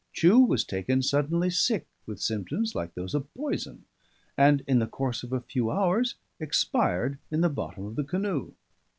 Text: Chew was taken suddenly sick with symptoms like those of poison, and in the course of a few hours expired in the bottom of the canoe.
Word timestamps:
Chew 0.13 0.39
was 0.39 0.63
taken 0.63 1.03
suddenly 1.03 1.51
sick 1.51 1.85
with 2.07 2.19
symptoms 2.19 2.73
like 2.73 2.95
those 2.95 3.13
of 3.13 3.31
poison, 3.35 3.85
and 4.35 4.63
in 4.65 4.79
the 4.79 4.87
course 4.87 5.21
of 5.21 5.31
a 5.31 5.41
few 5.41 5.69
hours 5.69 6.15
expired 6.39 7.19
in 7.29 7.41
the 7.41 7.49
bottom 7.49 7.85
of 7.85 7.95
the 7.95 8.03
canoe. 8.03 8.53